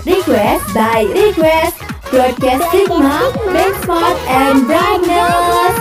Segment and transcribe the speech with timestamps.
[0.00, 1.76] Request by Request
[2.08, 3.20] Broadcast Sigma,
[3.52, 5.74] Bank Smart and Brightness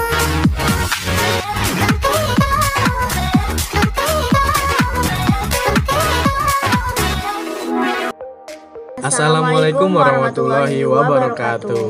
[9.00, 11.88] Assalamualaikum warahmatullahi wabarakatuh.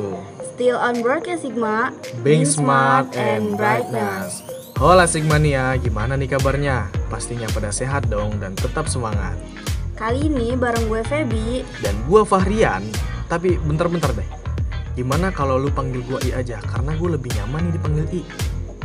[0.53, 1.89] Still on Broadcast Sigma,
[2.21, 4.45] Being smart and brightness.
[4.77, 6.93] Hola Sigmania, gimana nih kabarnya?
[7.09, 9.33] Pastinya pada sehat dong dan tetap semangat.
[9.99, 11.59] Kali ini bareng gue Feby.
[11.83, 12.87] Dan gua Fahrian,
[13.27, 14.23] tapi bentar-bentar deh.
[14.95, 16.55] Gimana kalau lu panggil gua I aja?
[16.63, 18.21] Karena gue lebih nyaman nih dipanggil I.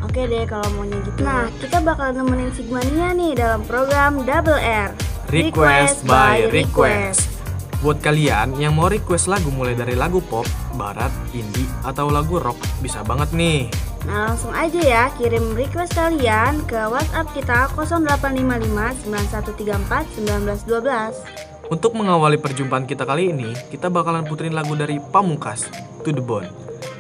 [0.03, 1.23] Oke deh kalau maunya gitu.
[1.23, 4.91] Nah, kita bakal nemenin Sigmania nih dalam program Double R.
[5.31, 7.31] Request by Request.
[7.79, 12.59] Buat kalian yang mau request lagu mulai dari lagu pop, barat, indie, atau lagu rock,
[12.83, 13.71] bisa banget nih.
[14.05, 20.21] Nah langsung aja ya kirim request kalian ke WhatsApp kita 0855 9134
[20.65, 21.73] 1912.
[21.73, 25.65] Untuk mengawali perjumpaan kita kali ini, kita bakalan puterin lagu dari Pamungkas,
[26.05, 26.53] To The Bone.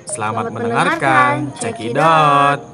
[0.08, 1.60] Selamat, Selamat mendengarkan, mendengarkan.
[1.60, 2.73] check it out.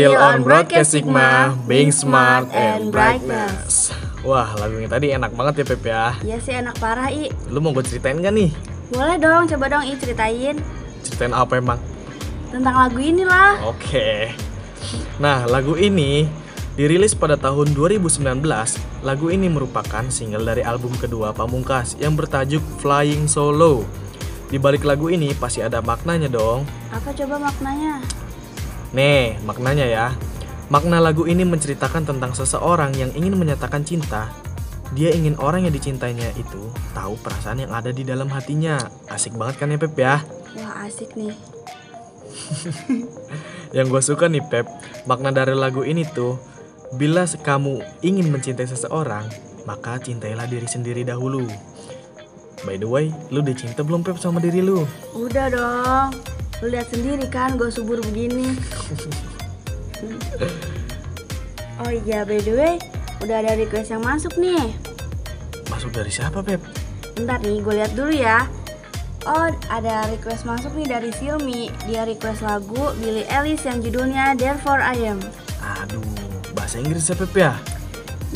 [0.00, 3.92] Still on Broadcast Sigma, Being Smart and Brightness.
[4.24, 6.04] Wah, lagunya tadi enak banget ya Pep ya.
[6.24, 7.28] Iya sih enak parah I.
[7.52, 8.48] Lu mau gue ceritain gak nih?
[8.96, 10.56] Boleh dong, coba dong I ceritain
[11.04, 11.76] Ceritain apa emang?
[12.48, 13.60] tentang lagu ini lah.
[13.68, 14.32] Oke.
[15.20, 16.24] Nah, lagu ini
[16.80, 18.24] dirilis pada tahun 2019.
[19.04, 23.84] Lagu ini merupakan single dari album kedua Pamungkas yang bertajuk Flying Solo.
[24.48, 26.64] Di balik lagu ini pasti ada maknanya dong.
[26.88, 28.00] Apa coba maknanya?
[28.90, 30.06] Nih, maknanya ya.
[30.70, 34.30] Makna lagu ini menceritakan tentang seseorang yang ingin menyatakan cinta.
[34.94, 38.78] Dia ingin orang yang dicintainya itu tahu perasaan yang ada di dalam hatinya.
[39.06, 40.22] Asik banget kan ya Pep ya?
[40.58, 41.34] Wah asik nih.
[43.76, 44.66] Yang gue suka nih Pep,
[45.06, 46.38] makna dari lagu ini tuh,
[46.94, 49.30] bila kamu ingin mencintai seseorang,
[49.62, 51.46] maka cintailah diri sendiri dahulu.
[52.66, 54.82] By the way, lu udah cinta belum Pep sama diri lu?
[55.14, 56.10] Udah dong.
[56.60, 58.52] Lu lihat sendiri kan gue subur begini.
[61.80, 62.74] oh iya by the way,
[63.24, 64.76] udah ada request yang masuk nih.
[65.72, 66.60] Masuk dari siapa Pep?
[67.16, 68.44] Bentar nih, gue lihat dulu ya.
[69.28, 71.68] Oh, ada request masuk nih dari Silmi.
[71.88, 75.20] Dia request lagu Billie Eilish yang judulnya Therefore I Am.
[75.60, 76.04] Aduh,
[76.56, 77.52] bahasa Inggris ya Pep ya?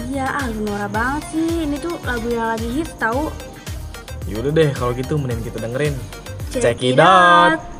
[0.09, 1.69] Iya, ah lu norak banget sih.
[1.69, 3.29] Ini tuh lagu yang lagi hits tahu.
[4.29, 5.93] Yaudah deh, kalau gitu mending kita dengerin.
[6.53, 7.61] Check it out.
[7.61, 7.74] I'm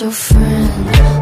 [0.00, 1.19] your friend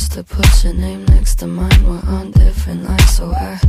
[0.00, 1.82] press to put your name next to mine.
[1.84, 3.60] We're on different lines, so I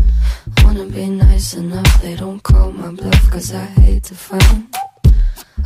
[0.63, 2.01] wanna be nice enough.
[2.01, 4.67] They don't call my bluff, cause I hate to find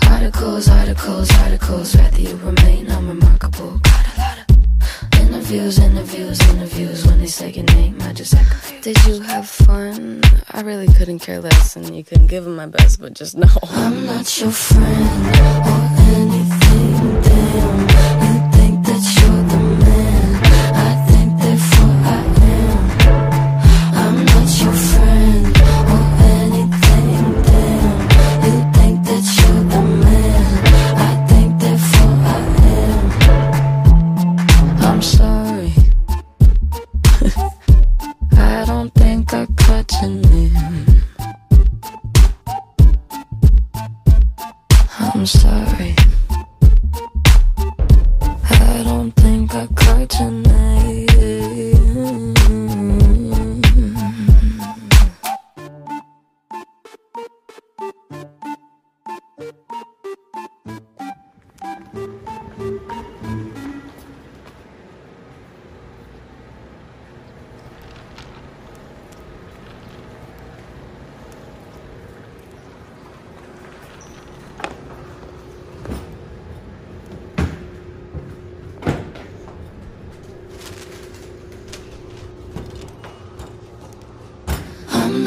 [0.09, 1.95] articles, articles, articles.
[1.95, 3.79] Rather you remain unremarkable.
[3.79, 7.05] Got a lot of interviews, interviews, interviews.
[7.05, 8.83] When they say your name, I just act confused.
[8.83, 10.21] Did you have fun?
[10.51, 13.55] I really couldn't care less, and you couldn't give them my best, but just know
[13.63, 15.35] I'm not your friend
[15.71, 15.83] or
[16.19, 17.21] anything.
[17.21, 18.04] Damn,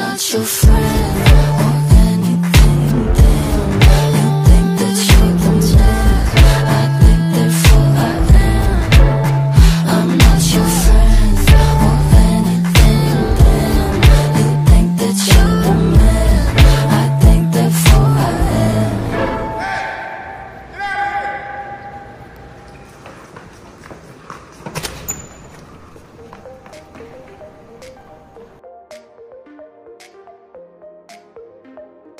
[0.09, 0.98] not your friend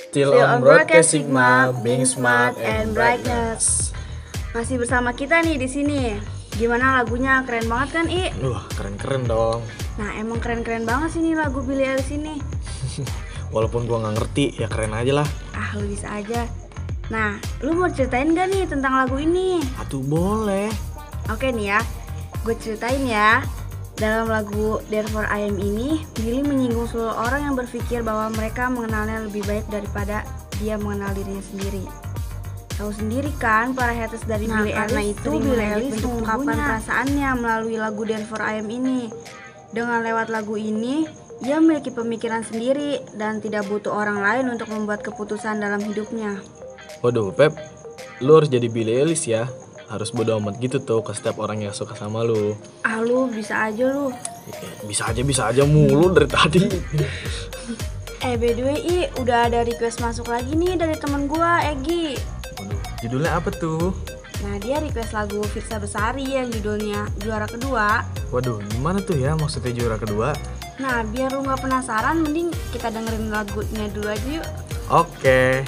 [0.10, 3.94] Still on Broadcast Sigma, being smart and brightness.
[4.58, 6.18] Masih bersama kita nih di sini.
[6.58, 7.46] Gimana lagunya?
[7.46, 8.34] Keren banget kan, I?
[8.42, 9.62] Wah, keren-keren dong.
[10.02, 12.42] Nah, emang keren-keren banget sih nih lagu Billie Eilish ini.
[13.54, 15.28] Walaupun gua nggak ngerti, ya keren aja lah.
[15.54, 16.50] Ah, lu bisa aja.
[17.14, 19.62] Nah, lu mau ceritain gak nih tentang lagu ini?
[19.78, 20.74] Atuh boleh.
[21.30, 21.80] Oke nih ya,
[22.42, 23.46] gue ceritain ya.
[24.00, 29.28] Dalam lagu Therefore I Am ini, Billy menyinggung seluruh orang yang berpikir bahwa mereka mengenalnya
[29.28, 30.24] lebih baik daripada
[30.64, 31.84] dia mengenal dirinya sendiri.
[32.80, 37.30] Tahu sendiri kan para haters dari Nah, Billie karena Eilish itu mengedit Eilish mengungkapkan perasaannya
[37.44, 39.12] melalui lagu Therefore I Am ini.
[39.76, 41.04] Dengan lewat lagu ini,
[41.44, 46.40] ia memiliki pemikiran sendiri dan tidak butuh orang lain untuk membuat keputusan dalam hidupnya.
[47.04, 47.52] Waduh, Pep,
[48.24, 49.52] lu harus jadi Billie Eilish ya.
[49.90, 52.54] Harus bodo amat gitu tuh ke setiap orang yang suka sama lu.
[52.86, 54.14] Ah lu bisa aja lu.
[54.86, 56.62] Bisa aja, bisa aja mulu dari tadi.
[58.22, 62.22] Eh by the way, I, udah ada request masuk lagi nih dari temen gua, Egi.
[62.62, 63.96] Waduh, judulnya apa tuh?
[64.46, 68.06] Nah dia request lagu Firsa Besari yang judulnya Juara Kedua.
[68.30, 70.38] Waduh, gimana tuh ya maksudnya juara kedua?
[70.78, 74.48] Nah biar lu nggak penasaran, mending kita dengerin lagunya dulu aja yuk.
[74.94, 75.66] Oke.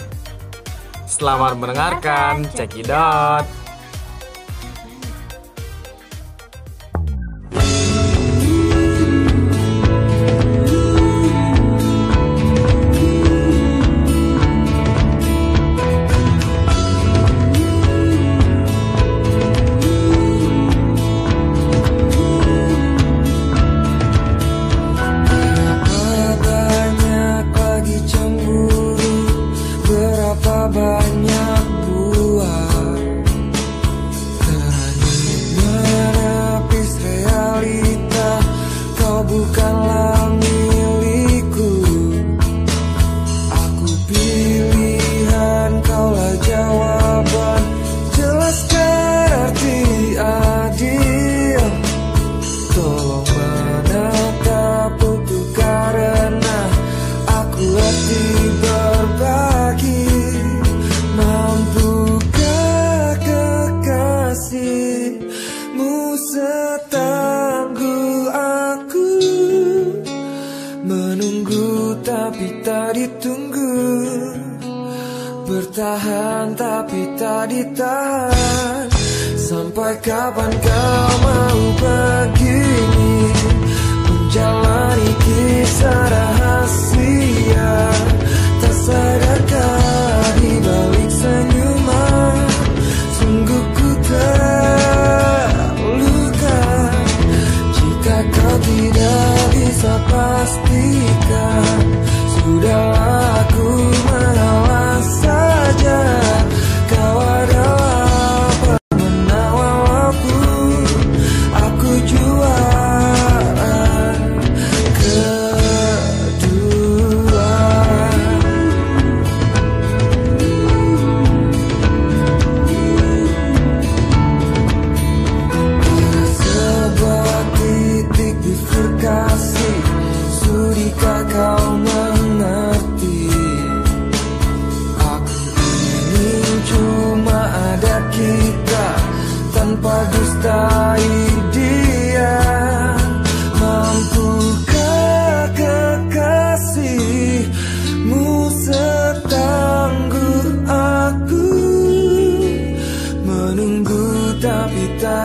[1.09, 3.60] Selamat mendengarkan, cekidot.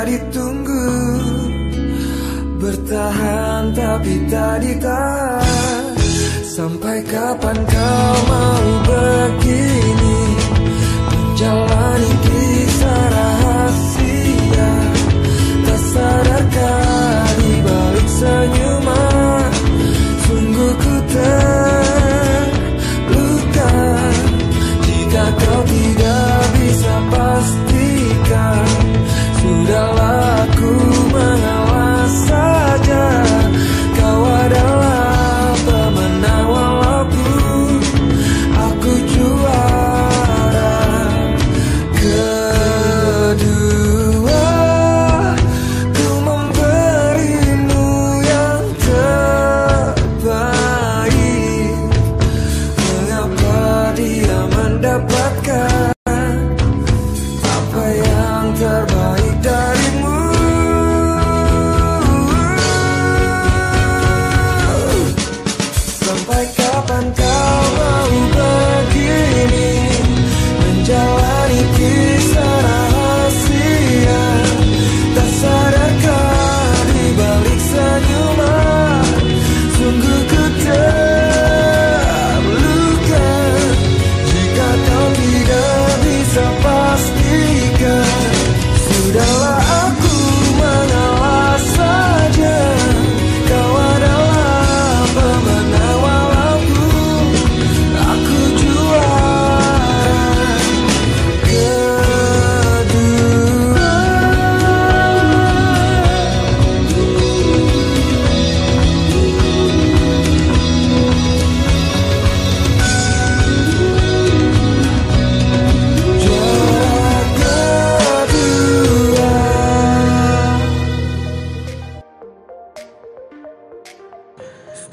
[0.06, 0.88] Ditunggu.
[2.56, 5.82] Bertahan tapi tak ditahan.
[6.46, 10.20] Sampai kapan kau mau begini?
[11.12, 12.15] Menjalani
[25.96, 26.35] kau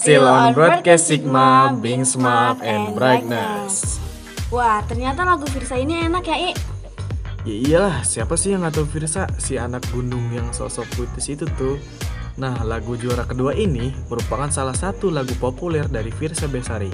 [0.04, 4.04] Still on Broadcast Sigma, being smart and brightness.
[4.52, 6.52] Wah, ternyata lagu Firsa ini enak ya, I.
[7.48, 9.32] Ya iyalah, siapa sih yang gak tahu Firsa?
[9.40, 11.80] Si anak gunung yang sosok puitis itu tuh.
[12.36, 16.92] Nah, lagu juara kedua ini merupakan salah satu lagu populer dari Firsa Besari.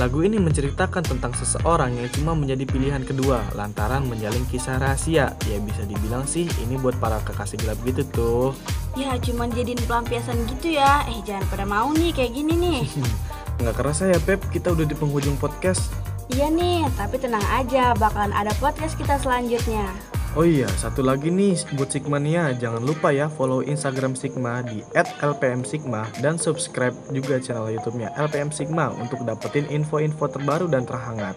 [0.00, 5.36] Lagu ini menceritakan tentang seseorang yang cuma menjadi pilihan kedua lantaran menjalin kisah rahasia.
[5.44, 8.48] Ya bisa dibilang sih ini buat para kekasih gelap gitu tuh.
[8.96, 11.04] Ya, cuman jadiin pelampiasan gitu ya.
[11.12, 12.80] Eh, jangan pada mau nih kayak gini nih.
[13.60, 15.92] Nggak kerasa ya Pep, kita udah di penghujung podcast.
[16.32, 19.92] iya nih, tapi tenang aja, bakalan ada podcast kita selanjutnya.
[20.32, 24.80] Oh iya, satu lagi nih buat Sigmania, jangan lupa ya follow Instagram Sigma di
[25.20, 31.36] @lpmsigma dan subscribe juga channel YouTube-nya LPM Sigma untuk dapetin info-info terbaru dan terhangat.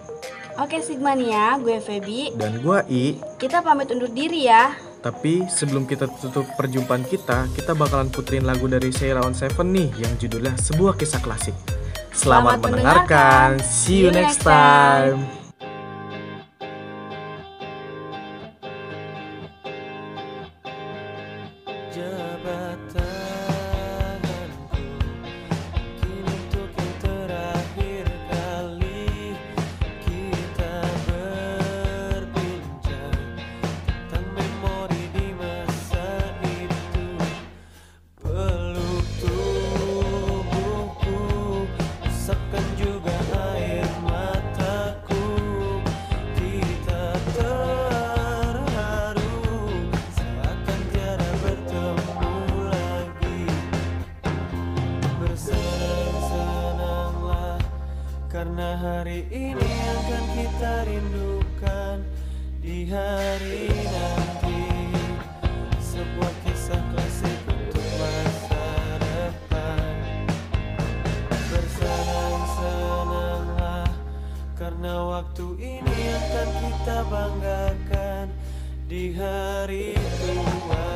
[0.56, 2.40] Oke Sigmania, gue Feby.
[2.40, 4.72] Dan gua I, Kita pamit undur diri ya.
[5.04, 9.92] tapi sebelum kita tutup perjumpaan kita, kita bakalan puterin lagu dari Sheila on Seven nih
[10.02, 11.54] yang judulnya Sebuah Kisah Klasik.
[12.10, 13.60] Selamat, Selamat mendengarkan.
[13.60, 13.76] mendengarkan.
[13.76, 15.35] See you next time.
[77.04, 78.30] Banggakan
[78.86, 80.88] Di hari tua.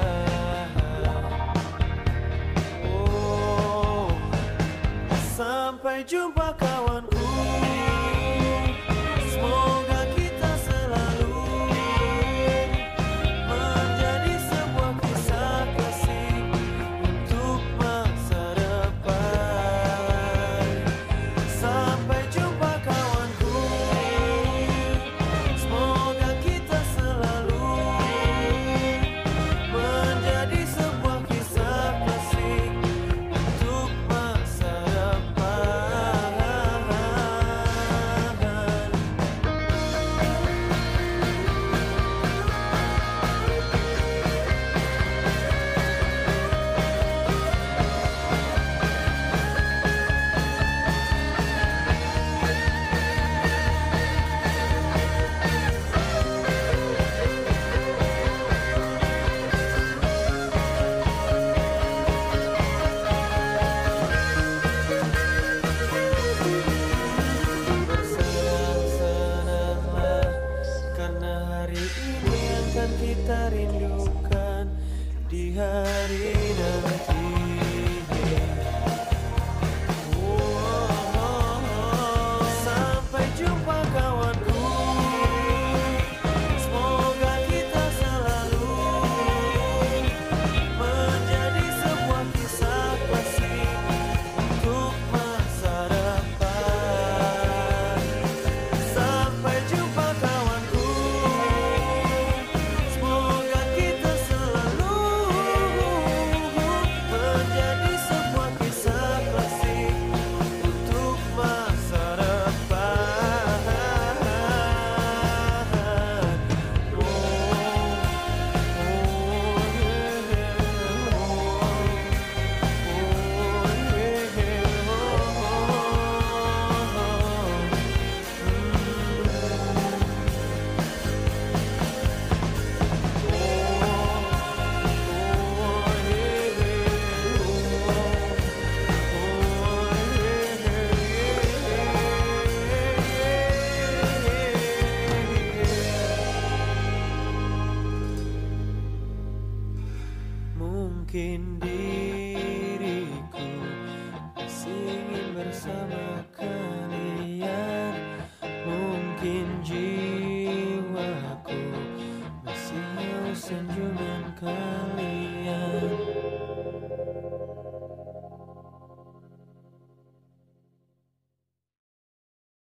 [2.86, 4.14] Oh,
[5.34, 7.09] Sampai jumpa kawanku